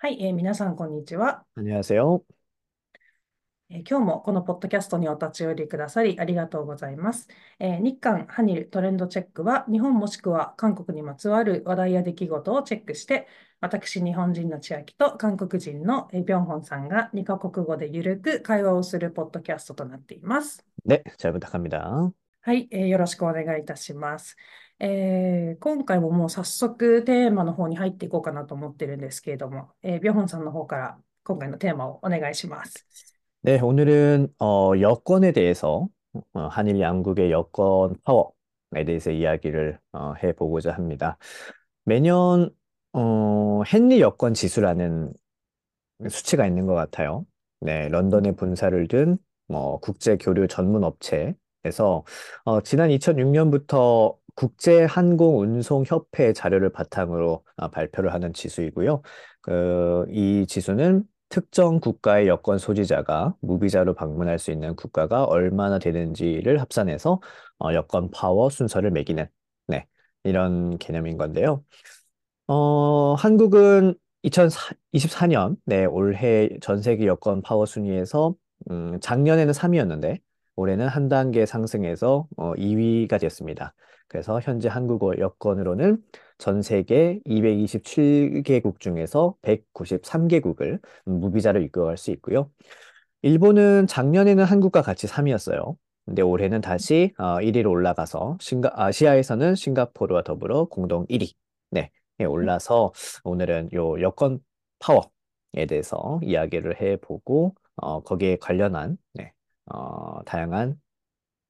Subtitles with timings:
[0.00, 1.44] はい、えー、皆さん、こんにちは。
[1.56, 2.20] こんにちは。
[3.68, 7.26] え、今日もこのポッドキャストにお立ち寄りくださりありがとうございます。
[7.58, 13.26] えー、日韓ハニルトレンドチェックは、日本もしくは韓国にまつわる話題や出来事をチェックして、
[13.60, 20.64] 私、日本人の千秋と韓国人のビョンホンさんが2カ国語でゆるく会話をするポッドキャストとなっています。
[20.86, 22.12] で、チャイム高見だ。
[22.40, 24.36] はい、えー、よろしくお願いいたします。
[24.79, 32.85] えー今回ももう早速テーマの方に入っていこうかなと思ってるんですけれども、えービョンホンさんの方から今回のテーマをお願いします。
[33.45, 35.87] 네, 오늘은 어, 여권에 대해서
[36.33, 41.17] 어, 한일 양국의 여권 파워에 대해서 이야기를 어, 해보고자 합니다.
[41.83, 42.49] 매년
[42.93, 45.11] 어, 헨리 여권 지수라는
[46.09, 47.25] 수치가 있는 것 같아요.
[47.59, 49.17] 네, 런던에 본사를 둔
[49.47, 52.05] 뭐, 국제 교류 전문 업체에서
[52.45, 59.02] 어, 지난 2006년부터 국제항공운송협회 자료를 바탕으로 아, 발표를 하는 지수이고요.
[59.40, 67.20] 그, 이 지수는 특정 국가의 여권 소지자가 무비자로 방문할 수 있는 국가가 얼마나 되는지를 합산해서
[67.58, 69.26] 어, 여권 파워 순서를 매기는
[69.66, 69.86] 네,
[70.22, 71.64] 이런 개념인 건데요.
[72.46, 78.36] 어, 한국은 2024년, 네, 올해 전 세계 여권 파워 순위에서
[78.70, 80.20] 음, 작년에는 3위였는데
[80.54, 83.74] 올해는 한 단계 상승해서 어, 2위가 됐습니다.
[84.08, 86.02] 그래서 현재 한국 여권으로는
[86.38, 92.50] 전 세계 227개국 중에서 193개국을 무비자로 입국할 수 있고요.
[93.22, 95.76] 일본은 작년에는 한국과 같이 3위였어요.
[96.06, 101.32] 근데 올해는 다시 어, 1위로 올라가서 싱가, 아시아에서는 싱가포르와 더불어 공동 1위.
[101.70, 102.92] 네, 에 올라서
[103.24, 104.38] 오늘은 요 여권
[104.78, 109.32] 파워에 대해서 이야기를 해보고 어, 거기에 관련한 네,
[109.66, 110.80] 어, 다양한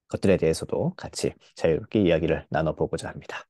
[0.08, 3.46] 것들에 대해서도 같이 자유롭게 이야기를 나눠보고자 합니다.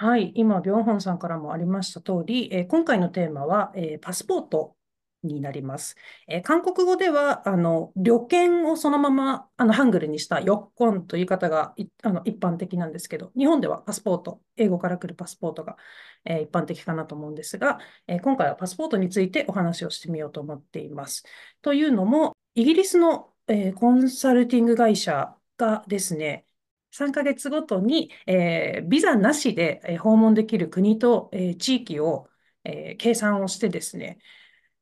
[0.00, 4.76] はい、今、ビョンホンさんからもありました通り、えー今回のテーマは、えーパスポート
[5.24, 5.96] になります。
[6.28, 15.76] えー韓国語では、あの、旅券をそのまま、あの、ハングルにしたヨッコンという言い方がいあの一般的なんですけど、日本ではパスポート、英語から来るパスポートが、
[16.24, 21.24] えー一般的かなと思うんですが、えー今回はパスポートについてお話をしてみようと思っています。
[21.60, 26.45] というのも、イギリスの、えーコンサルティング会社 がですね、
[26.91, 32.29] 3ヶ月ごとに、えービザなしで訪問できる国と、えー地域を、
[32.63, 34.19] え計算をしてですね、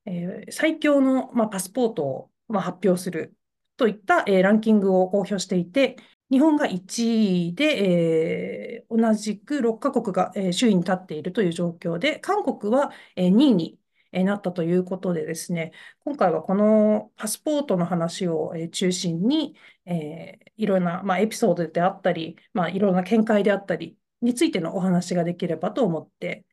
[0.05, 3.35] え最強の、まあ、パスポートを、まあ、発表する
[3.77, 5.97] といった、えランキングを公表していて、
[6.31, 13.79] 日本が1位で、え同じく6カ国が、え首位に立っているという状況で、韓国は、え2位に
[14.12, 15.72] えーなったということでですね、
[16.04, 26.46] 今回はこのパスポートの話を、えー中心に、えーいろんな、まあ、エピソードであったり、まあ、いろんな見解であったりについてのお話ができればと思って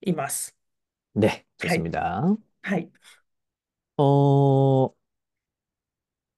[0.00, 0.56] います。
[1.14, 1.84] 네, はい。
[1.84, 2.36] 좋습니다.
[2.62, 2.90] はい。
[3.98, 4.90] 어,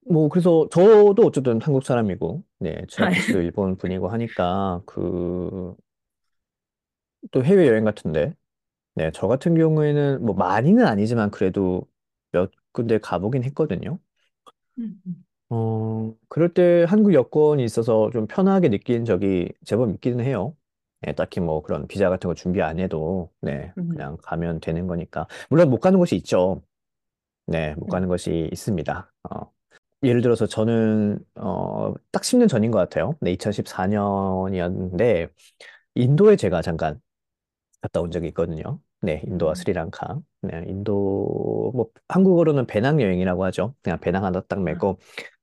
[0.07, 3.45] 뭐, 그래서 저도 어쨌든 한국 사람이고, 네, は 최학기 씨도 い。
[3.45, 5.77] 일본 분이고 하니까, 그,
[7.31, 8.35] 또 해외여행 같은데,
[9.00, 11.88] 네, 저 같은 경우에는 뭐 많이는 아니지만 그래도
[12.34, 13.98] 몇 군데 가보긴 했거든요.
[14.78, 15.02] 음.
[15.48, 20.54] 어, 그럴 때 한국 여권이 있어서 좀 편하게 느낀 적이 제법 있기는 해요.
[21.00, 24.86] 네, 딱히 뭐 그런 비자 같은 거 준비 안 해도, 네, 음, 그냥 가면 되는
[24.86, 25.28] 거니까.
[25.50, 26.62] 물론 못 가는 곳이 있죠.
[27.48, 27.88] 네, 못 음.
[27.88, 29.14] 가는 곳이 있습니다.
[29.32, 29.52] 어,
[30.04, 33.16] 예를 들어서 저는, 어, 딱 10년 전인 것 같아요.
[33.22, 35.30] 네, 2014년이었는데,
[35.96, 37.00] 인도에 제가 잠깐
[37.82, 38.82] 갔다 온 적이 있거든요.
[39.02, 40.20] 네, 인도와 스리랑카.
[40.42, 43.74] 네, 인도, 뭐, 한국어로는 배낭여행이라고 하죠.
[43.82, 45.00] 그냥 배낭 하나 딱 메고,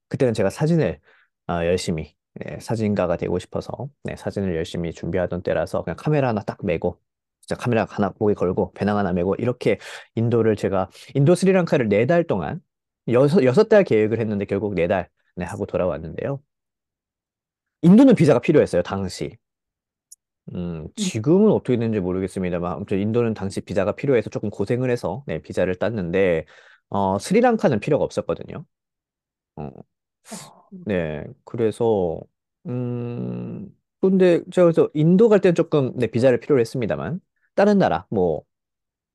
[0.09, 1.01] 그때는 제가 사진을
[1.49, 3.73] 어, 열심히, 네, 사진가가 되고 싶어서,
[4.05, 7.01] 네, 사진을 열심히 준비하던 때라서 그냥 카메라 하나 딱 메고,
[7.43, 9.79] 진짜 카메라 하나 목에 걸고, 배낭 하나 메고, 이렇게
[10.17, 12.61] 인도를 제가, 인도 스리랑카를 네 달 동안,
[13.09, 16.41] 여섯, 여섯 달 계획을 했는데 결국 네 달, 네, 하고 돌아왔는데요.
[17.83, 19.37] 인도는 비자가 필요했어요, 당시.
[20.55, 25.41] 음, 음 지금은 어떻게 됐는지 모르겠습니다만 아무튼 인도는 당시 비자가 필요해서 조금 고생을 해서 네,
[25.43, 26.47] 비자를 땄는데
[26.89, 28.65] 어 스리랑카는 필요가 없었거든요.
[29.57, 29.71] 어.
[30.31, 30.69] 아.
[30.85, 31.25] 네.
[31.45, 32.21] 그래서
[32.67, 33.69] 음
[34.01, 37.21] 근데 제가 그래서 인도 갈 때는 조금 네, 비자를 필요로 했습니다만
[37.55, 38.43] 다른 나라 뭐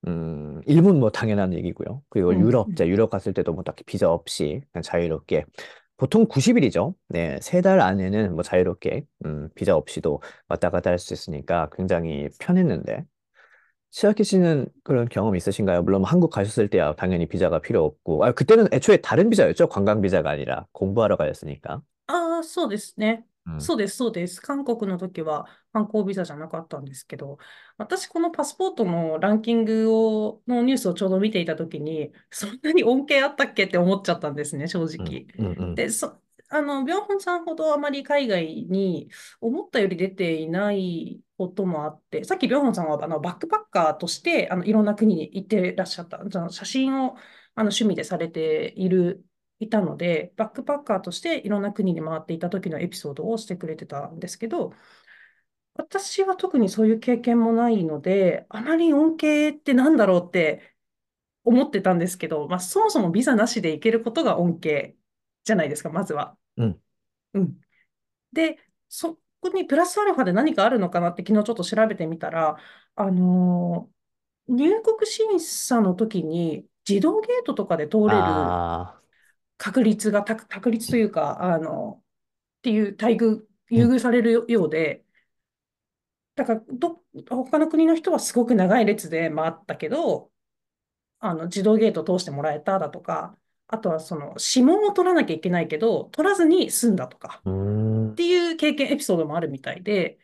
[0.07, 2.03] 음, 일본 뭐 당연한 얘기고요.
[2.09, 2.87] 그리고 음, 유럽, 음.
[2.87, 5.45] 유럽 갔을 때도 뭐 딱히 비자 없이 그냥 자유롭게
[6.00, 6.94] 보통 90일이죠.
[7.08, 12.28] 네, 세 달 안에는 뭐 자유롭게, 음, 비자 없이도 왔다 갔다 할 수 있으니까 굉장히
[12.40, 13.04] 편했는데,
[13.90, 15.82] 치아키 씨는 그런 경험 있으신가요?
[15.82, 19.68] 물론 한국 가셨을 때야 당연히 비자가 필요 없고, 아, 그때는 애초에 다른 비자였죠.
[19.68, 21.82] 관광 비자가 아니라 공부하러 가셨으니까.
[22.08, 23.24] あー、そうですね。
[23.45, 24.41] うん、そうです、そうです。
[24.41, 27.37] 韓国の時は観光ビザじゃなかったんですけど、
[27.77, 35.25] 私このパスポートのランキングを、のニュースをちょうど見ていた時に、 そんなに恩恵あったっけって思っちゃったんですね、正うん、直。
[35.37, 35.75] うん、うん。
[35.75, 39.09] で、そ、あの、ビョンホンさんほどあまり海外に
[39.39, 47.15] 思ったより出ていないこともあって、さっきビョンホンさんはあのバックパッカーとしてあのいろんな国に行ってらっしゃった、じゃあ写真を
[47.55, 49.25] あの趣味でされている
[49.61, 54.73] いたので、バックパッカーとしていろんな国に回っていた時のエピソードをしてくれてたんですけど、
[55.75, 60.75] 私は特にそういう経験もないので、あまり恩恵ってなんだろうって
[61.43, 64.95] 思ってたんですけど、まあ、そもそもビザなしで行けることが恩恵
[65.43, 66.37] じゃないですか、まずは。
[66.57, 66.81] うん。
[67.33, 67.61] うん。
[68.33, 68.59] で、
[68.89, 72.57] そこにプラスアルファで何かあるのかなって昨日ちょっと調べてみたら、
[72.95, 74.01] あのー
[74.47, 78.59] 入国審査の時に自動ゲートとかで通れる
[79.61, 85.05] 確率が、た確率というか、あの、っていう待遇、優うん、遇されるようで、
[86.33, 90.31] だからど、他の国の人はすごく長い列で回ったけど、
[91.19, 93.37] あの、自動ゲート通してもらえただとか、
[93.67, 100.17] あとはその指紋を取らなきゃいけないけど、取らずに済んだとか、っていう経験、エピソードもあるみたいで、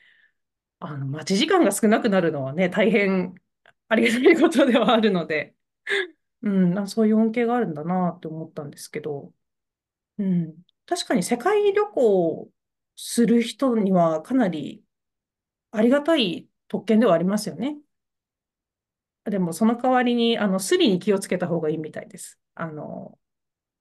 [0.80, 3.36] あの、待ち時間が少なくなるのはね、大変
[3.88, 5.56] ありがたいことではあるので、
[6.44, 9.34] うん、あそういう恩恵があるんだなって思ったんですけど、
[10.20, 10.56] うん。
[10.88, 12.52] 確かに世界旅行
[12.96, 14.84] する人にはかなり
[15.72, 17.78] ありがたい特権ではありますよね。
[19.26, 22.40] でもその代わりに、あの、スリに気をつけた方がいいみたいです。
[22.56, 23.20] あの、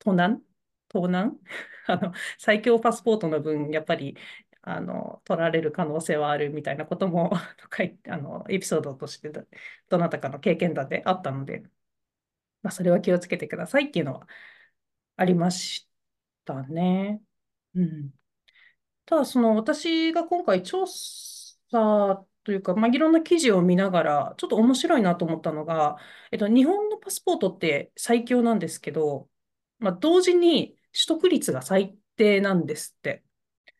[0.00, 0.42] 盗難？
[0.88, 1.38] 盗難？
[1.86, 4.16] あの、最強パスポートの分、やっぱり、
[4.62, 7.30] あの、取られる可能性はあるみたいなことも、
[7.76, 9.30] 書いて、あの、エピソードとして、
[9.88, 11.64] どなたかの経験談であったので、
[12.66, 14.26] まあ、それは気をつけてくださいっていうのは
[15.14, 15.88] ありまし
[16.44, 17.22] たね。
[17.76, 18.10] うん。
[19.04, 25.96] ただ、その私が今回調査というか、まあ、いろんな記事を見ながら、ちょっと面白いなと思ったのが、
[26.32, 29.28] えっと、日本のパスポートって最強なんですけど、
[29.78, 33.22] まあ、同時に取得率が最低なんですって。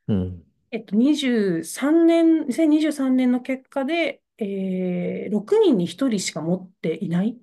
[0.07, 0.45] うん。
[0.71, 7.37] えっと、23年、2023年の結果で、えー、6人に1人しか持っていない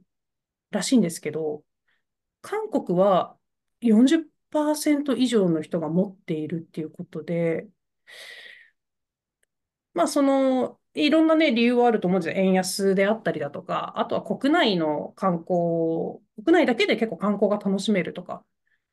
[0.73, 1.63] らしいんですけど、
[2.41, 3.37] 韓国は
[3.81, 7.67] 40%以上の人が持っているっていうことで、
[9.93, 12.41] まあ、その、いろんなね、理由はあると思うんですよ。
[12.41, 18.43] 円安であったりだとか、あとは国内の観光、国内だけで結構観光が楽しめるとか、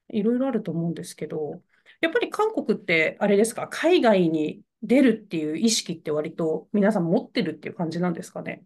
[0.09, 1.63] いろいろあると思うんですけど、
[2.01, 8.63] やっぱり韓国って、あれですか、海外に出るっていう意識って割と皆さん持ってるっていう感じなんですかね？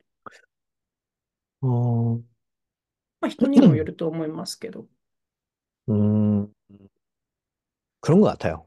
[1.63, 2.34] あー
[3.24, 4.86] まあ、人にもよると思いますけど。
[5.90, 6.54] 음,
[8.02, 8.66] 그런 것 같아요.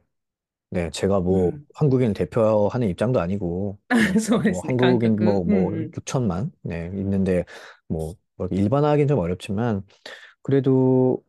[0.71, 1.65] 네, 제가 뭐うん。
[1.75, 5.25] 한국인 대표하는 입장도 아니고, 네, 뭐そうですね、感 한국인 覚。
[5.25, 5.91] 뭐, うん뭐うん。
[5.95, 7.45] 6천만, 네, 있는데
[7.87, 9.83] 뭐, 뭐 일반화하기는 좀 어렵지만,
[10.41, 11.23] 그래도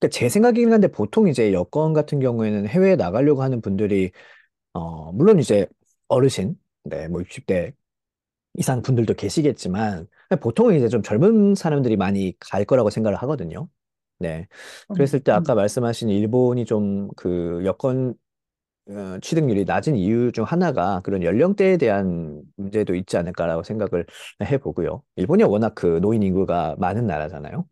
[0.00, 4.10] 그러니까 제 생각이긴 한데 보통 이제 여권 같은 경우에는 해외에 나가려고 하는 분들이,
[4.74, 5.66] 어, 물론 이제
[6.08, 7.72] 어르신, 네, 뭐 60대
[8.54, 10.08] 이상 분들도 계시겠지만,
[10.40, 13.68] 보통은 이제 좀 젊은 사람들이 많이 갈 거라고 생각을 하거든요.
[14.18, 14.48] 네.
[14.88, 14.96] うん。
[14.96, 15.44] 그랬을 때 うん。
[15.44, 18.14] 아까 말씀하신 일본이 좀 그 여권
[18.90, 24.06] 어, 취득률이 낮은 이유 중 하나가 그런 연령대에 대한 문제도 있지 않을까라고 생각을
[24.42, 25.02] 해보고요.
[25.16, 27.66] 일본이 워낙 그 노인 인구가 많은 나라잖아요.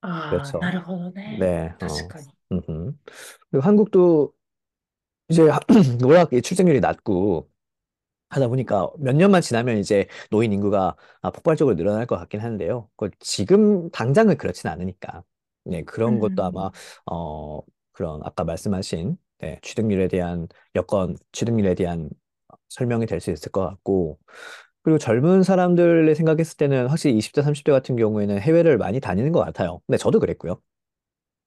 [0.00, 0.70] ああ、な 그렇죠.
[0.70, 1.38] るほどね。
[1.38, 2.26] 네, 어, 確かに。
[2.52, 2.94] 음흠.
[3.50, 4.32] 그리고 한국도
[5.28, 5.42] 이제
[6.04, 7.48] 워낙 이 출생률이 낮고
[8.32, 12.88] 하다 보니까 몇 년만 지나면 이제 노인 인구가 아, 폭발적으로 늘어날 것 같긴 한데요.
[12.96, 15.24] 그 지금 당장은 그렇진 않으니까.
[15.64, 16.72] 네, う 그런 것도 아마 ん。
[17.06, 17.60] 어
[17.92, 22.10] 그런 아까 말씀하신 네, 취득률에 대한 여건 취득률에 대한
[22.68, 24.18] 설명이 될 수 있을 것 같고
[24.82, 29.80] 그리고 젊은 사람들의 생각했을 때는 확실히 20대, 30대 같은 경우에는 해외를 많이 다니는 것 같아요.
[29.86, 30.60] 근데 저도 그랬고요.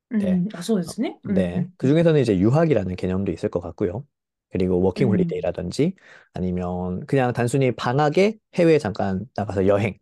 [0.10, 0.44] う네.
[0.46, 0.50] ん。
[0.54, 1.20] あ、そうで어, すね。
[1.24, 1.34] うん。
[1.34, 1.74] う네.ん。
[1.84, 2.06] うん。
[2.08, 4.06] 그중에서는 이제 유학이라는 개념도 있을 것 같고요.
[4.51, 6.01] 그리고 워킹 홀리데이라든지 음.
[6.35, 9.99] 아니면 그냥 단순히 방학에 해외에 잠깐 나가서 여행.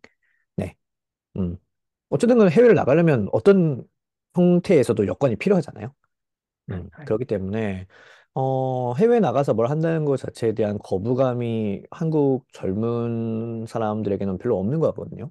[0.57, 0.77] 네.
[1.37, 1.57] 음.
[2.11, 3.85] 어쨌든 간에 해외를 나가려면 어떤
[4.35, 5.95] 형태에서도 여권이 필요하잖아요.
[6.71, 6.91] 음.
[6.99, 7.05] 네.
[7.05, 7.87] 그렇기 때문에
[8.35, 14.89] 어, 해외 나가서 뭘 한다는 것 자체에 대한 거부감이 한국 젊은 사람들에게는 별로 없는 것
[14.89, 15.31] 같거든요.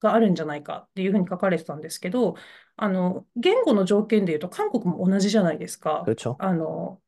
[0.00, 2.36] があるんじゃないかっていうふうに書かれてたんですけど、
[2.76, 6.04] あの、言語の条件で言うと韓国も同じじゃないですか。
[6.06, 6.36] 그렇죠.
[6.38, 7.00] あの、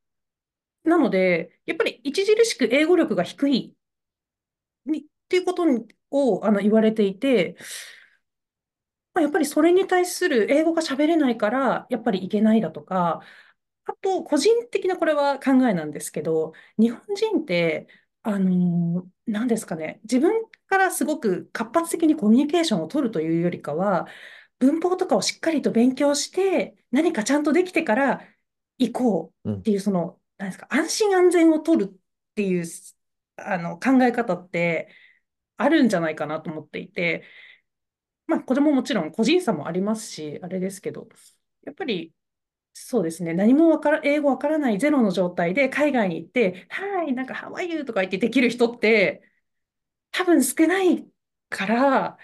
[0.85, 3.75] なので、やっぱり著しく英語力が低い
[4.87, 5.64] にっていうこと
[6.11, 7.56] をあの言われていて、
[9.14, 13.21] まあ、やっぱりそれに対する英語が喋れないから、やっぱりいけないだとか、
[13.85, 17.88] あと、個人的なこれは考えなんですけど、日本人って、
[18.27, 24.07] あのー何ですかね、自分からすごく活発的にコミュニケーションを取るというよりかは、
[24.60, 28.22] 文法とかをしっかりと勉強して、何かちゃんとできてから
[28.77, 31.96] 行こうっていう、その、何ですか、安心安全を取るっ
[32.36, 32.65] ていう、
[33.38, 34.89] あの、考え方って
[35.57, 37.24] あるんじゃないかなと思っていて、
[38.27, 41.07] まあ、これももちろん個人差もありますし、あれですけど、
[41.65, 42.13] やっぱり、
[42.79, 43.34] そうですね。
[43.34, 47.86] 何もわから、英語わからないゼロの状態で海外に行って、はい、なんか、How are you?
[47.86, 49.24] とか言ってできる人って、
[50.12, 51.07] 多分少ない
[51.50, 52.17] から、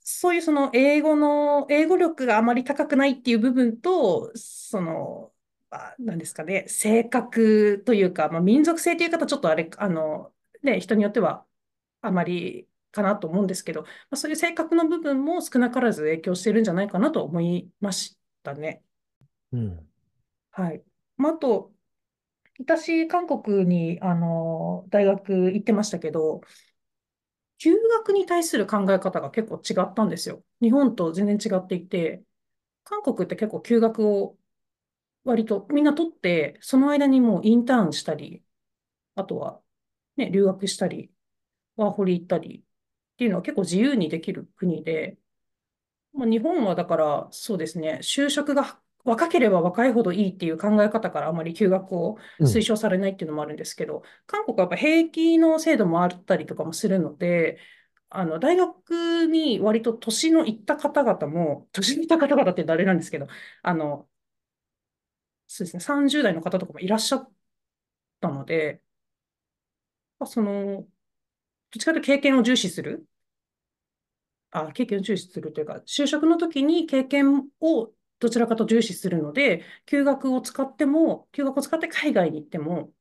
[0.00, 5.32] そういうその英語の、英語力があまり高くないっていう部分と、その、
[5.70, 10.32] あ、なんですかね、性格というか、まあ、民族性という方、ちょっとあれ、あの、
[10.62, 11.44] ね、人によっては
[12.02, 18.84] あまりかなと思うんですけど、まあ、そういう性格の部分も少なからず影響してるんじゃないかなと思いましたね。
[19.52, 19.88] 음,
[20.50, 20.84] はい。
[21.16, 21.72] まあ、あと、
[22.60, 26.42] 私、韓国に、あの、大学行ってましたけど、
[27.58, 30.44] 休学に対する考え方が結構違ったんですよ。
[30.60, 32.22] 日本と全然違っていて、
[32.84, 34.38] 韓国って結構休学を
[35.24, 38.44] 割とみんな取って、その間にもうインターンしたり、
[39.16, 39.62] あとは
[40.16, 41.12] ね、留学したり、
[41.76, 45.18] ワーホリ行ったりっていうのは結構自由にできる国で、
[46.12, 57.58] まあ、日本はだからそうですね、就職が若ければ若いほどいいっていう考え方からあまり休学を 음, 推奨されないっていうのもあるんですけど、韓国はやっぱ兵役の制度もあったりとかもするので、
[58.10, 63.28] あの、大学に割と年のいった方々も、年のいった方々って誰なんですけど、
[63.62, 64.08] あの、
[65.46, 67.30] そうですね、30代の方とかもいらっしゃっ
[68.20, 68.82] たので、
[70.18, 70.86] まあその、どっ
[71.80, 73.06] ちかというと経験を重視する、
[74.50, 82.93] あ、経験を重視するというか、就職の時に経験をどちらかと重視するので、休学を使っても、休学を使って海外に行っても、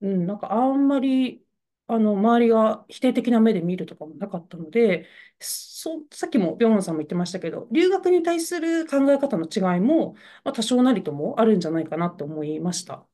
[0.00, 1.42] うん、なんかあんまり、
[1.88, 5.06] あの、周りが否定的な目で見るとかもなかったので、
[5.38, 10.14] そ、さっきもビョンホンさんも言ってましたけど、留学に対する考え方の違いも、
[10.44, 13.06] まあ、多少なりともあるんじゃないかなって思いました。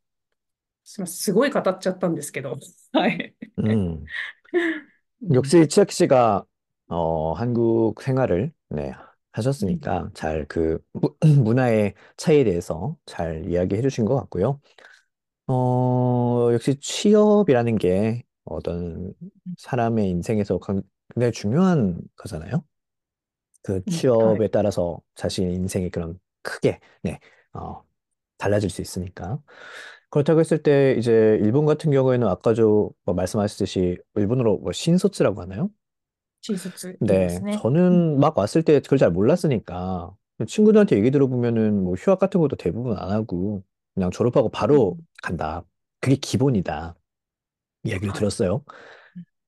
[0.84, 2.58] すみません、すごい語っちゃったんですけど、
[2.92, 3.34] はい。
[3.58, 4.04] 음.
[5.22, 6.44] うん、 역시 치아키 씨가
[6.88, 8.94] 어, 한국 생활을 네,
[9.37, 10.13] 하셨으니까 음.
[10.13, 10.79] 잘그
[11.43, 14.61] 문화의 차이에 대해서 잘 이야기해 주신 것 같고요.
[15.47, 19.13] 어, 역시 취업이라는 게 어떤
[19.57, 22.65] 사람의 인생에서 굉장히 중요한 거잖아요.
[23.63, 27.19] 그 음, 취업에 따라서 자신의 인생이 그럼 크게, 네,
[27.53, 27.83] 어,
[28.37, 29.41] 달라질 수 있으니까.
[30.09, 35.69] 그렇다고 했을 때 이제 일본 같은 경우에는 아까 저 뭐 말씀하셨듯이 일본어로 뭐 신소츠라고 하나요?
[36.40, 37.52] 新卒言います 네, ね。
[37.52, 40.12] うん、 저는 막 왔을 때 그걸 잘 몰랐으니까
[40.46, 43.62] 친구들한테 얘기 들어보면은 뭐 휴학 같은 것도 대부분 안 하고
[43.94, 45.62] 그냥 졸업하고 う 바로 ん、 간다.
[46.00, 46.96] 그게 기본이다.
[47.84, 48.18] 이야기를 はい。
[48.18, 48.64] 들었어요.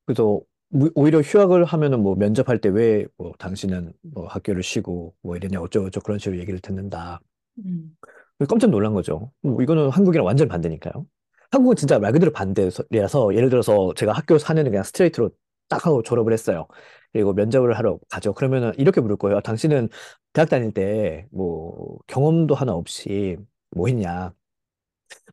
[0.06, 5.37] 그래서 무- 오히려 휴학을 하면은 뭐 면접할 때 왜 뭐 당신은 뭐 학교를 쉬고 뭐
[5.37, 7.21] 이러냐 어쩌고저쩌고 그런 식으로 얘기를 듣는다.
[7.59, 9.33] うん、 깜짝 놀란 거죠.
[9.42, 11.06] 뭐 이거는 한국이랑 완전 반대니까요.
[11.50, 15.30] 한국은 진짜 말 그대로 반대라서 예를 들어서 제가 학교 4년을 그냥 스트레이트로
[15.69, 16.67] 딱 하고 졸업을 했어요.
[17.13, 18.33] 그리고 면접을 하러 가죠.
[18.33, 19.38] 그러면은 이렇게 물을 거예요.
[19.38, 19.89] 아, 당신은
[20.33, 23.38] 대학 다닐 때 뭐 경험도 하나 없이
[23.71, 24.33] 뭐 했냐?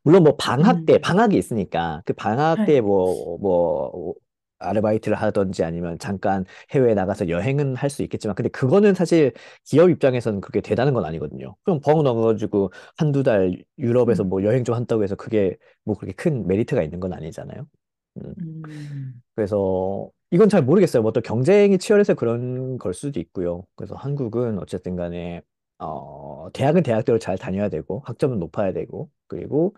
[0.03, 1.01] 물론 뭐 방학 때 음.
[1.01, 3.41] 방학이 있으니까 그 방학 때뭐뭐 네.
[3.41, 4.13] 뭐
[4.59, 10.41] 아르바이트를 하든지 아니면 잠깐 해외에 나가서 여행은 할 수 있겠지만 근데 그거는 사실 기업 입장에서는
[10.41, 11.55] 그게 대단한 건 아니거든요.
[11.63, 14.29] 그럼 벙 넣어가지고 한두 달 유럽에서 음.
[14.29, 17.67] 뭐 여행 좀 한다고 해서 그게 뭐 그렇게 큰 메리트가 있는 건 아니잖아요.
[18.17, 18.33] 음.
[18.41, 19.21] 음.
[19.35, 21.01] 그래서 이건 잘 모르겠어요.
[21.03, 23.65] 뭐 또 경쟁이 치열해서 그런 걸 수도 있고요.
[23.75, 25.41] 그래서 한국은 어쨌든 간에
[25.79, 29.75] 어, 대학은 대학대로 잘 다녀야 되고 학점은 높아야 되고 그리고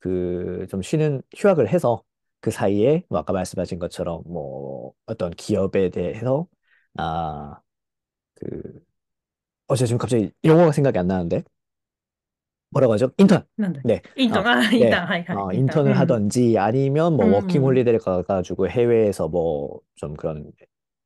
[0.00, 2.04] 그 좀 쉬는 휴학을 해서
[2.40, 6.48] 그 사이에 뭐 아까 말씀하신 것처럼 뭐 어떤 기업에 대해서
[6.98, 7.60] 아,
[8.36, 8.80] 그
[9.68, 11.44] 어제 지금 갑자기 영어가 생각이 안 나는데
[12.70, 13.10] 뭐라고 하죠?
[13.18, 13.44] 인턴.
[13.84, 14.00] 네.
[14.16, 14.46] 인턴.
[14.46, 14.76] 아, 어, 네.
[14.78, 14.94] 인턴.
[15.00, 15.96] 아, はい, はい, 어, 인턴을 음.
[15.98, 17.34] 하던지 아니면 뭐 음, 음.
[17.34, 20.50] 워킹 홀리데이를 가가지고 해외에서 뭐 좀 그런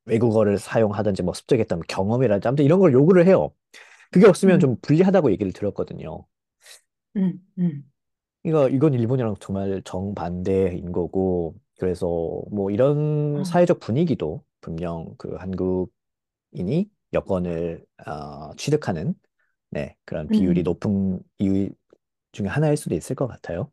[0.05, 3.51] 외국어를 사용하든지 뭐 습득했던 경험이라든지 아무튼 이런 걸 요구를 해요.
[4.11, 4.59] 그게 없으면 음.
[4.59, 6.25] 좀 불리하다고 얘기를 들었거든요.
[7.17, 7.83] 음, 음.
[8.43, 12.07] 이거 이건 일본이랑 정말 정반대인 거고 그래서
[12.51, 13.43] 뭐 이런 음.
[13.43, 19.15] 사회적 분위기도 분명 그 한국인이 여권을 어, 취득하는
[19.75, 21.69] 네, 그런 비율이 음, 높은 이유
[22.33, 23.71] 중에 하나일 수도 있을 것 같아요.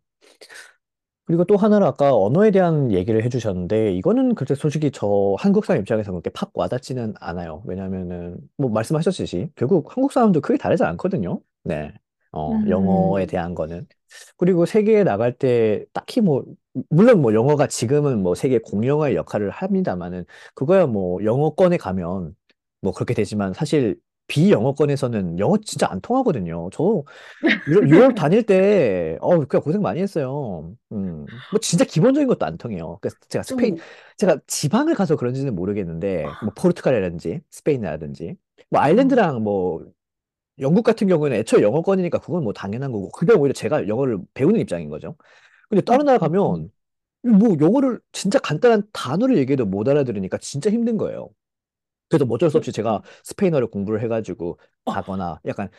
[1.24, 6.10] 그리고 또 하나는 아까 언어에 대한 얘기를 해주셨는데, 이거는 그렇게 솔직히 저 한국 사람 입장에서
[6.10, 7.62] 그렇게 팍 와닿지는 않아요.
[7.66, 11.40] 왜냐면은, 뭐 말씀하셨듯이, 결국 한국 사람도 크게 다르지 않거든요.
[11.64, 11.92] 네.
[12.32, 13.86] 어, 영어에 음, 대한 거는.
[14.36, 16.44] 그리고 세계에 나갈 때 딱히 뭐,
[16.90, 22.34] 물론 뭐 영어가 지금은 뭐 세계 공용어의 역할을 합니다만은, 그거야 뭐 영어권에 가면
[22.80, 23.96] 뭐 그렇게 되지만 사실
[24.28, 26.70] 비영어권에서는 영어 진짜 안 통하거든요.
[26.72, 27.04] 저
[27.66, 30.76] 유럽, 유럽 다닐 때, 어, 그냥 고생 많이 했어요.
[30.92, 32.98] 음, 뭐 진짜 기본적인 것도 안 통해요.
[33.02, 33.88] 그래서 제가 스페인, 오,
[34.18, 38.36] 제가 지방을 가서 그런지는 모르겠는데, 뭐 포르투갈이라든지 스페인이라든지,
[38.70, 39.86] 뭐 어, 아일랜드랑 뭐
[40.60, 44.88] 영국 같은 경우에는 애초에 영어권이니까 그건 뭐 당연한 거고, 그게 오히려 제가 영어를 배우는 입장인
[44.90, 45.16] 거죠.
[45.70, 46.58] 근데 다른 음, 나라 음, 음.
[46.58, 46.70] 가면,
[47.22, 51.30] 뭐 영어를 진짜 간단한 단어를 얘기해도 못 알아들으니까 진짜 힘든 거예요.
[52.11, 55.69] 그래서 뭐 어쩔 수 어, 없이 제가 스페인어를 공부를 해가지고 어, 가거나 약간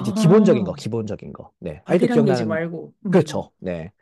[0.00, 1.52] 이제 기본적인 거, 아, 기본적인 거.
[1.60, 1.82] 네.
[1.86, 3.52] 아직도 바디랑귀지 기억나는, 말고, 음, 그렇죠.
[3.58, 3.92] 네.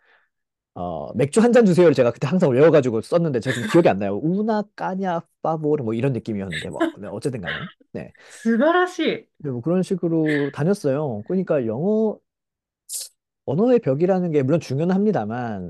[0.74, 4.18] 어, 맥주 한 잔 주세요를 제가 그때 항상 외워가지고 썼는데 제가 지금 기억이 안 나요.
[4.22, 7.54] 우나, 까냐, 파보르 뭐 이런 느낌이었는데 뭐 네, 어쨌든 간에.
[7.92, 9.28] 네.素晴らしい。
[9.38, 11.22] 네, 뭐 그런 식으로 다녔어요.
[11.26, 12.18] 그러니까 영어,
[13.46, 15.68] 언어의 벽이라는 게 물론 중요는 합니다만,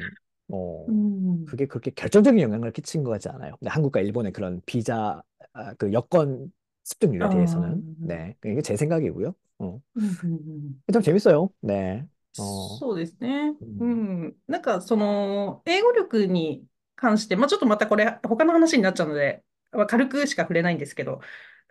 [0.48, 1.46] 어, うん。
[1.46, 3.56] 그게 그렇게 결정적인 영향을 끼친 것 같지 않아요.
[3.58, 5.33] 근데 한국과 일본의 그런 비자, 아,
[5.78, 6.52] 그 여권
[6.84, 7.82] 습득률에 ああ、う 대해서는.
[7.82, 8.36] ん、네.
[8.44, 9.34] 이게 제 생각이고요.
[9.58, 9.80] 어.
[9.96, 10.80] うん、うん。
[10.92, 11.50] 참 재밌어요.
[11.60, 12.06] 네.
[12.36, 13.54] 어.そうですね。
[13.78, 14.36] う음, ん。
[14.46, 21.20] なんか、その、英語力に関して、まあ、ちょっとまたこれ、他の話になっちゃうので、まあ軽くしか触れないんですけど、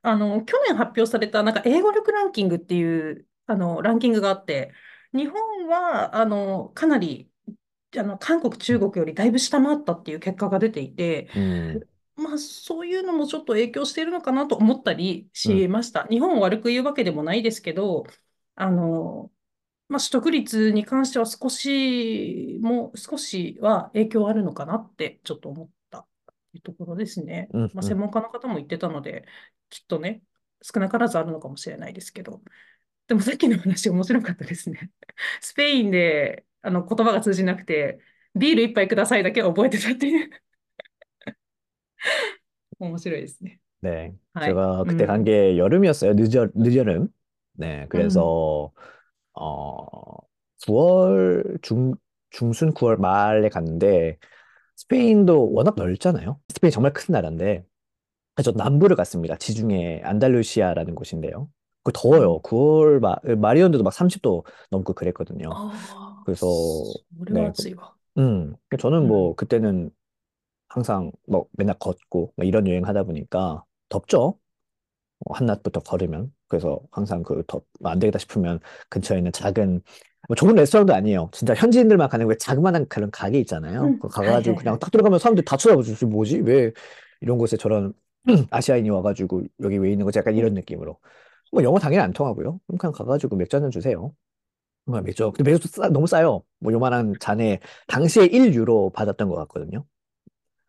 [0.03, 4.73] あの、去年発表された、なんか、英語力ランキングっていう、あの、ランキングがあって、
[5.13, 7.31] 日本は、あの、かなり、
[7.97, 11.83] あの、韓国、中国よりだいぶ下回ったっていう結果が出ていて、음,
[12.16, 16.02] まあ、そういうのもちょっと影響しているのかなと思ったりしました。
[16.02, 18.04] うん、日本を悪く言うわけでもないですけど、
[18.54, 19.30] あの、
[19.88, 27.48] まあ、取得率に関しては少しも、少しは影響あるのかなってちょっと思ったというところですね。
[27.52, 29.26] うんうん、まあ、専門家の方も言ってたので、
[29.68, 30.22] きっとね、
[30.62, 32.40] 少なからずあるのかもしれないですけど。
[33.06, 34.90] でもさっきの話面白かったですね。
[35.40, 37.98] スペインであの言葉が通じなくて、
[38.34, 40.30] ビール一杯くださいだけは覚えてたっていう。
[42.79, 43.59] 面白いですね。
[43.81, 44.13] 네.
[44.33, 44.45] はい。
[44.49, 45.23] 제가 う 그때 간 ん。
[45.23, 46.13] 게 여름이었어요.
[46.15, 47.07] 늦여, 늦여름.
[47.57, 47.81] 네.
[47.83, 47.89] うん。
[47.89, 48.71] 그래서,
[49.33, 49.85] 어,
[50.67, 51.93] 9월 중,
[52.31, 54.17] 중순 9월 말에 갔는데,
[54.75, 56.39] 스페인도 워낙 넓잖아요.
[56.53, 57.65] 스페인 정말 큰 나라인데,
[58.35, 59.35] 그래서 남부를 갔습니다.
[59.35, 61.49] 지중해 안달루시아라는 곳인데요.
[61.83, 62.39] 그 더워요.
[62.41, 65.49] 9월 말, 말이었는데도 막 30도 넘고 그랬거든요.
[65.51, 67.47] ああ、그래서, それは 네.
[67.49, 67.93] 暑いわ。
[68.17, 69.35] 음, 저는 う 뭐, ん。
[69.35, 69.89] 그때는
[70.74, 74.38] 항상 뭐 맨날 걷고 뭐 이런 여행 하다 보니까 덥죠.
[75.26, 76.32] 어, 한낮부터 걸으면.
[76.48, 78.60] 그래서 항상 그 덥, 뭐 안 되겠다 싶으면
[78.90, 79.82] 근처에 있는 작은
[80.28, 81.30] 뭐 좋은 레스토랑도 아니에요.
[81.32, 83.82] 진짜 현지인들만 가는 왜 자그마한 그런 가게 있잖아요.
[83.84, 84.78] 음, 가가지고 아, 네, 그냥 네.
[84.80, 86.06] 탁 들어가면 사람들이 다 쳐다보죠.
[86.08, 86.40] 뭐지?
[86.40, 86.72] 왜
[87.20, 87.92] 이런 곳에 저런
[88.50, 90.18] 아시아인이 와가지고 여기 왜 있는 거지?
[90.18, 90.98] 약간 이런 느낌으로.
[91.52, 92.60] 뭐 영어 당연히 안 통하고요.
[92.66, 94.14] 그럼 그냥 가가지고 맥주 한 잔 주세요.
[94.86, 95.32] 뭐 맥주.
[95.32, 96.42] 근데 맥주 싸, 너무 싸요.
[96.60, 99.84] 뭐 요만한 잔에 당시에 1유로 받았던 것 같거든요.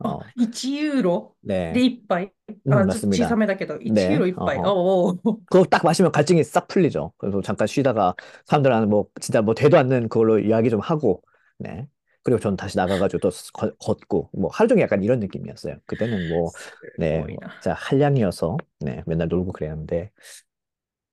[0.04, 1.80] あ、어, 1ユーロで네.
[1.80, 2.32] 1杯。
[2.66, 3.36] 음, あ、ちょっと小さ 맞습니다.
[3.36, 4.56] めだけど、1ユー 네, ロ1杯。
[4.58, 4.70] 어허.
[4.72, 5.16] おお。
[5.46, 7.12] 그거 딱 마시면 갈증이 싹 풀리죠.
[7.18, 8.14] 그래서 잠깐 쉬다가
[8.46, 11.22] 사람들하고 뭐 진짜 뭐 되도 않는 그걸로 이야기 좀 하고,
[11.58, 11.86] 네.
[12.22, 15.76] 그리고 전 다시 나가가지고 또 걷- 걷고, 뭐 하루 종일 약간 이런 느낌이었어요.
[15.86, 17.48] 그때는 뭐, す네, ごい 뭐な。
[17.60, 20.10] 진짜 한량이어서, 네, 맨날 놀고 그랬는데,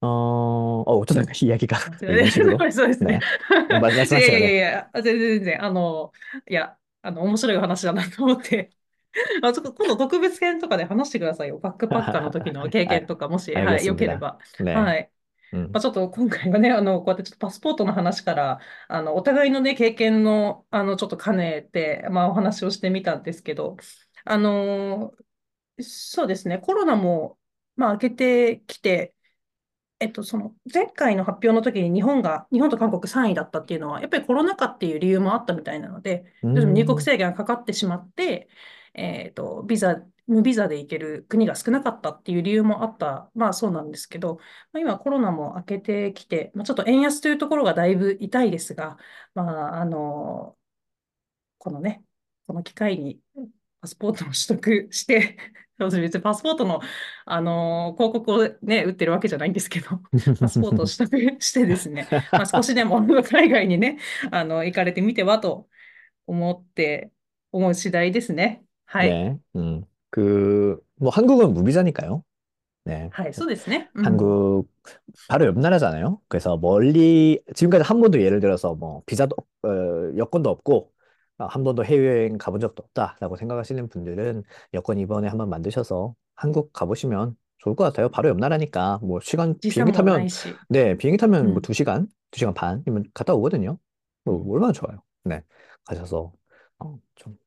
[0.02, 0.08] 어,
[0.86, 3.20] 어, 어쩌다 이야기가 間違え이런 식으로,てそうですね。
[3.70, 3.80] 네.
[3.80, 4.60] 말, いやいや말씀하세요, いやい네.
[4.62, 6.12] や、全然全然、あの、
[6.50, 8.72] いや、あの、面白い話だなと思って。
[9.43, 11.59] あそこ今度特別編とかで話してくださいよ。
[11.59, 14.39] バックパッカーの時の経験とか、もし、 はいはい、よければ。
[14.61, 15.11] ね、はい。
[15.53, 23.77] まあ、ちょっと今回はね、あのこうやってちょっとパスポートの話から、あのお互いの、ね、経験のあのちょっと兼ねて、まあ、お話をしてみたんですけど、
[24.25, 25.13] あの
[25.81, 27.39] そうですね、コロナも、
[27.77, 29.15] まあ、明けてきて、
[30.01, 38.49] えっと、その前回の発表の時に日本が、日本と韓国3位だったっていうのは、やっぱりコロナ禍っていう理由もあったみたいなので、うん、入国制限がかかってしまって、
[38.95, 44.37] えっと、ビザ、無ビザで行ける国が少なかったっていう理由もあった、まあそうなんですけど、
[44.73, 48.99] まあ、今コロナも明けてきて、まあ、ちょっと円安というところがだいぶ痛いですが、
[49.35, 49.43] ま
[49.77, 50.57] あ、あの、
[51.59, 52.05] このね、
[52.47, 53.21] この機会に
[53.81, 55.37] パスポートを取得して
[56.01, 56.81] 別にパスポートの、
[57.25, 60.01] あのー広告をね、打ってるわけじゃないんですけど、
[60.41, 63.99] パスポートを取得してですね、 まあ、少しでも海外にね、
[64.31, 65.69] あの、行かれてみてはと
[66.27, 67.11] 思って、
[67.51, 68.65] 思う次第ですね。
[68.92, 69.10] はい。
[69.10, 72.24] 네, 음, 그, 뭐, 한국은 무비자니까요.
[72.86, 73.90] 네.はい、そうですね。
[73.96, 74.06] うん。
[74.06, 74.68] 한국,
[75.28, 76.22] 바로 옆 나라잖아요.
[76.30, 80.92] 그래서 멀리, 지금까지 한 번도 예를 들어서 뭐, 비자도, 없- 어, 여권도 없고,
[81.40, 87.36] 아, 한 번도 해외여행 가본 적도 없다라고 생각하시는 분들은 여권 이번에 한번 만드셔서 한국 가보시면
[87.60, 88.10] 좋을 것 같아요.
[88.10, 90.56] 바로 옆 나라니까, 뭐, 시간, 時差 비행기 もな 타면, いし。
[90.70, 91.62] 네, 비행기 타면 뭐,うん。
[91.62, 93.78] 두 시간, 두 시간 반이면 갔다 오거든요.
[94.26, 95.02] う 뭐, ん 얼마나 좋아요.
[95.26, 95.42] 네.
[95.86, 96.32] 가셔서,
[96.80, 97.38] 어, 좀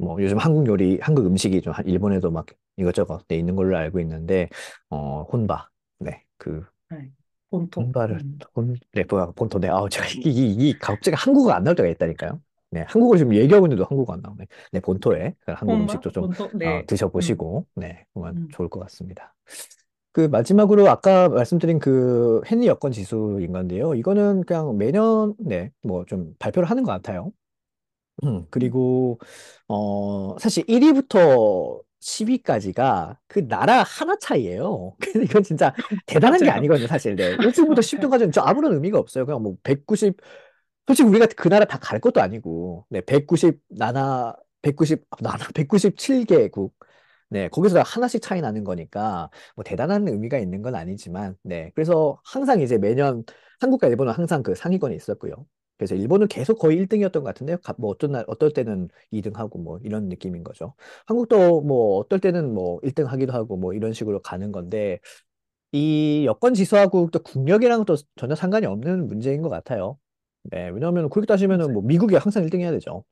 [0.00, 4.48] 뭐 요즘 한국 요리, 한국 음식이 좀 일본에도 막 이것저것 돼 있는 걸로 알고 있는데
[4.90, 5.68] 어 혼바
[6.00, 7.10] 네 그 네,
[7.50, 8.38] 그 네 혼바를 음.
[8.56, 12.40] 혼 네, 뭐야 본토네 아우 제가 이이 이 갑자기 한국어 안 나올 때가 있다니까요.
[12.72, 14.46] 네, 한국어 지금 얘기하고 있는데도 한국어 안 나오네.
[14.72, 15.82] 네, 본토에 한국 본바?
[15.82, 16.44] 음식도 좀 본토?
[16.44, 16.78] 어, 네.
[16.78, 17.80] 어, 드셔보시고 음.
[17.80, 18.48] 네, 그만 음.
[18.50, 19.34] 좋을 것 같습니다.
[20.12, 23.94] 그 마지막으로 아까 말씀드린 그 헨리 여권 지수인 건데요.
[23.94, 27.32] 이거는 그냥 매년 네, 뭐 좀 발표를 하는 것 같아요.
[28.24, 29.18] 음, 그리고,
[29.68, 34.96] 어, 사실 1위부터 10위까지가 그 나라 하나 차이예요.
[35.00, 35.74] 근데 이건 진짜
[36.06, 36.50] 대단한 게.
[36.50, 37.16] 아니거든요, 사실.
[37.16, 37.36] 네.
[37.38, 37.82] 1등부터 맞아요.
[37.82, 39.24] 10등까지는 저 아무런 의미가 없어요.
[39.26, 40.16] 그냥 뭐 190,
[40.86, 46.72] 솔직히 우리가 그 나라 다 갈 것도 아니고, 네, 190, 나나, 190, 나나 197개국.
[47.30, 51.70] 네, 거기서 하나씩 차이 나는 거니까, 뭐 대단한 의미가 있는 건 아니지만, 네.
[51.74, 53.24] 그래서 항상 이제 매년
[53.60, 55.46] 한국과 일본은 항상 그 상위권에 있었고요.
[55.80, 57.56] 그래서 일본은 계속 거의 1등이었던 것 같은데요.
[57.62, 60.74] 가- 뭐 어떤 날, 어떨 때는 2등하고 뭐 이런 느낌인 거죠.
[61.06, 65.00] 한국도 뭐 어떨 때는 뭐 1등 하기도 하고 뭐 이런 식으로 가는 건데,
[65.72, 69.98] 이 여권 지수하고 또 국력이랑 또 전혀 상관이 없는 문제인 것 같아요.
[70.44, 73.04] 네, 왜냐하면 그렇게 따지면은 뭐 미국이 항상 1등 해야 되죠.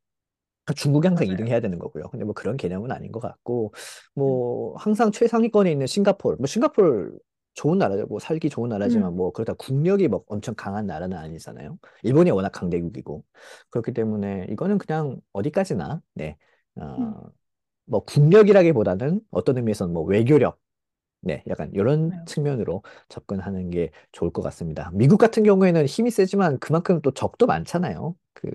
[0.76, 1.52] 중국이 항상 2등 맞아요.
[1.52, 2.04] 해야 되는 거고요.
[2.11, 3.72] 근데 뭐 그런 개념은 아닌 것 같고,
[4.16, 4.20] 음.
[4.20, 7.12] 뭐 항상 최상위권에 있는 싱가포르, 뭐 싱가포르
[7.59, 8.07] 좋은 나라죠.
[8.07, 9.16] 뭐 살기 좋은 나라지만 음.
[9.16, 11.77] 뭐 그렇다 국력이 뭐 엄청 강한 나라는 아니잖아요.
[12.05, 13.25] 일본이 워낙 강대국이고
[13.71, 16.37] 그렇기 때문에 이거는 그냥 어디까지나 네,
[16.77, 17.14] 어, 음.
[17.87, 20.61] 뭐 국력이라기보다는 어떤 의미에서는 뭐 외교력
[21.21, 22.16] 네, 약간 이런 네.
[22.27, 24.92] 측면으로 접근하는 게 좋을 것 같습니다.
[24.94, 28.14] 미국 같은 경우에는 힘이 세지만 그만큼 또 적도 많잖아요.
[28.35, 28.49] 그,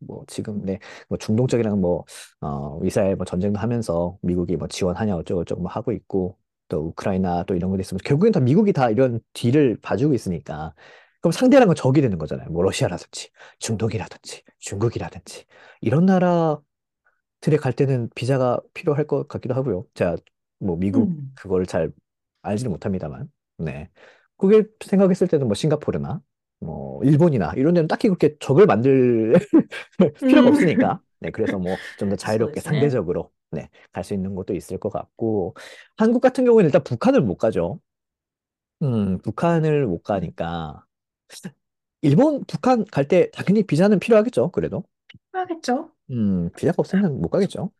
[0.00, 2.04] 뭐, 지금, 네, 뭐, 중동적이랑 뭐,
[2.40, 6.36] 어, 이스라엘 뭐 전쟁도 하면서 미국이 뭐 지원하냐 어쩌고저쩌고 뭐 하고 있고,
[6.70, 10.74] 또 우크라이나 또 이런 것도 있으면 결국엔 다 미국이 다 이런 뒤를 봐주고 있으니까
[11.22, 12.50] 그럼 상대라는 건 적이 되는 거잖아요.
[12.50, 13.30] 뭐 러시아라든지
[13.60, 15.46] 중독이라든지 중국이라든지
[15.82, 16.62] 이런 나라들에
[17.60, 19.86] 갈 때는 비자가 필요할 것 같기도 하고요.
[19.94, 20.16] 제가
[20.58, 21.32] 뭐 미국 음.
[21.34, 21.92] 그걸 잘
[22.42, 23.90] 알지는 못합니다만, 네.
[24.36, 26.20] 그게 생각했을 때는 뭐 싱가포르나
[26.60, 29.34] 뭐 일본이나 이런 데는 딱히 그렇게 적을 만들
[30.26, 31.30] 필요가 없으니까, 네.
[31.30, 35.55] 그래서 뭐 좀 더 자유롭게 상대적으로 네, 갈 수 있는 곳도 있을 것 같고,
[35.97, 37.79] 한국 같은 경우에는 일단 북한을 못 가죠.
[38.83, 40.35] 음, 북한을 못 うん。
[40.35, 40.85] 가니까
[42.01, 44.51] 일본, 북한 갈 때 당연히 비자는 필요하겠죠.
[44.51, 44.83] 그래도.
[45.33, 47.71] あげちゃう 음, 비자가 あ、없으면 못 そっ 가겠죠.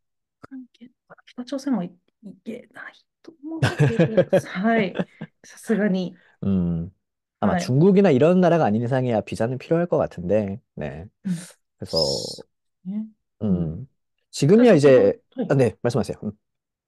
[0.41, 0.89] 関係、
[1.27, 1.87] 北朝鮮もい、
[2.23, 5.01] いけないと思うけど、はい。
[5.43, 6.19] さすがに。
[6.43, 6.91] 음,
[7.39, 7.63] 아마 はい。
[7.65, 11.07] 중국이나 이런 나라가 아닌 이상이야 비자는 필요할 것 같은데, 네.
[11.25, 11.47] うん。
[11.79, 12.47] 그래서, そ
[12.85, 13.07] うね。
[13.39, 13.77] うん。
[13.77, 13.87] 음,
[14.30, 14.90] 仕組みはじゃ
[15.48, 16.34] あ、ね、ますますよ。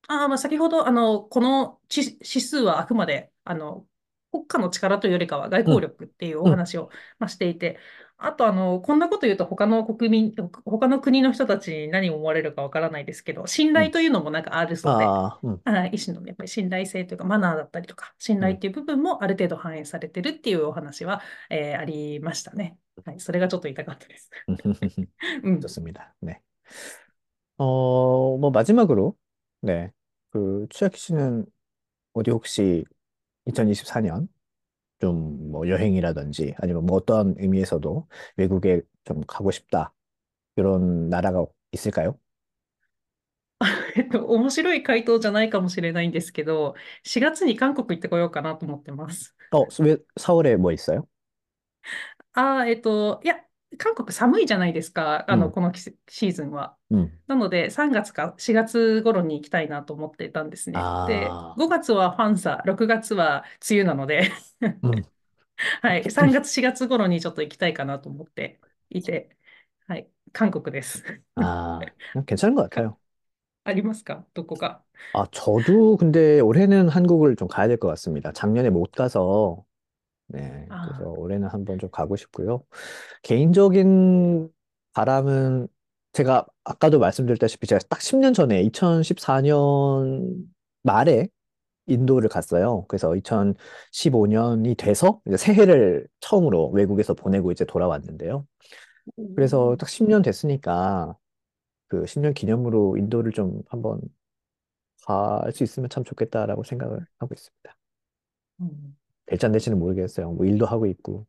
[0.09, 3.87] あまあ、先ほど、あの、この指数はあくまで、あの、
[4.33, 7.79] 国家の力というよりかは外交力っていうお話を、ましていて、
[8.17, 15.05] あと、あの、こんなこと言うと他の国民、他の国の人たちに何を思われるかわからないですけど、信頼というのもなんかあるそうで、
[15.43, 22.79] うん、医師のやっぱり信頼性というかマナーだったりとか、信頼っていう部分もある程度反映されてるっていうお話は、えー、ありましたね。
[23.05, 24.31] はい、それがちょっと痛かったです。
[25.43, 26.43] うん、 すみだね。
[27.62, 27.64] 네.
[27.66, 29.18] 어, 뭐 마지막으로,
[29.62, 29.92] 네,
[30.32, 31.46] 그 추자키 씨는
[32.14, 32.86] 어디 혹시
[33.46, 34.30] 2024년
[35.02, 39.94] 좀 뭐 여행이라든지 아니면 뭐 어떤 의미에서도 외국에 좀 가고 싶다
[40.58, 42.20] 이런 나라가 있을까요?
[43.96, 49.36] えっと、面白い回答じゃないかもしれないんですけど、4月に韓国行ってこようかなと思ってます。
[49.52, 51.08] 어, 왜 4월에 뭐 있어요?
[52.34, 53.36] ああ、えっと、いや、
[53.78, 56.76] 韓国寒いじゃないですか、あの、음, この季節シーズンは。
[56.92, 60.74] 음, なので、3月か4月頃に行きたいなと思っていたんですね。
[60.74, 60.80] で、
[61.30, 64.32] 아, 5月はファンサ、6月は梅雨なので
[64.84, 65.04] 음,
[65.82, 69.36] はい、3月、4月頃にちょっと行きたいかなと思っていて、
[69.88, 71.04] はい、韓国です。
[71.36, 71.80] 아,
[72.26, 72.98] 괜찮은 것か같아요.
[73.66, 74.82] ありますかどこか。
[75.14, 78.32] 아, 저도 근데 올해는 한국을 좀 가야 될 것 같습니다.
[78.32, 79.66] 작년에 못 가서,
[80.33, 82.65] 네, 그래서あ올해는 한번 좀 가고 싶고요.
[83.23, 84.49] 개인적인
[84.95, 85.69] 바람은
[86.13, 90.47] 제가 아까도 말씀드렸다시피 제가 딱 10년 전에 2014년
[90.83, 91.29] 말에
[91.87, 92.87] 인도를 갔어요.
[92.89, 98.47] 그래서 2015년이 돼서 이제 새해를 처음으로 외국에서 보내고 이제 돌아왔는데요.
[99.35, 99.77] 그래서 오.
[99.77, 101.17] 딱 10년 됐으니까
[101.89, 104.01] 그 10년 기념으로 인도를 좀 한번
[105.07, 107.77] 갈 수 있으면 참 좋겠다라고 생각을 하고 있습니다.
[108.61, 110.32] 음, 될지 안 될지는 모르겠어요.
[110.34, 111.28] 뭐 일도 하고 있고.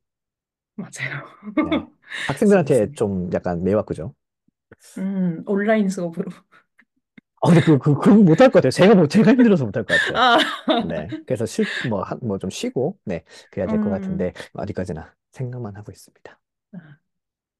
[0.76, 1.24] 맞아요.
[1.60, 1.86] 네.
[2.44, 2.92] そうです 학생들한테 ね。
[2.94, 4.14] 좀 약간 매화 그죠?
[4.98, 6.30] 음, 온라인 수업으로.
[7.40, 8.70] 아, 근데 그, 그, 그건 못할 것 같아요.
[8.70, 10.20] 제가 뭐, 제가 힘들어서 못할 것 같아요.
[10.20, 10.38] 아,
[10.82, 11.14] 네.
[11.26, 13.24] 그래서 쉴, 뭐, 한, 뭐 좀 쉬고, 네.
[13.50, 16.40] 그래야 될 것 음, 같은데, 어디까지나 생각만 하고 있습니다.
[16.72, 16.98] あ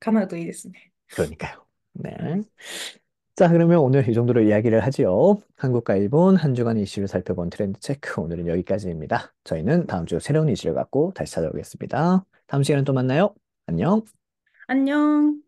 [0.01, 0.93] 叶うといいですね。
[1.11, 1.67] 그러니까요.
[1.93, 2.43] 네.
[3.36, 5.38] はい。자, 그러면 오늘 이 정도로 이야기를 하지요.
[5.58, 8.22] 한국과 일본 한 주간 이슈를 살펴본 트렌드 체크.
[8.22, 9.34] 오늘은 여기까지입니다.
[9.44, 12.26] 저희는 다음 주 새로운 이슈를 갖고 다시 찾아오겠습니다.
[12.48, 13.34] 다음 시간에 또 만나요.
[13.66, 14.04] 안녕.
[14.68, 15.43] 안녕.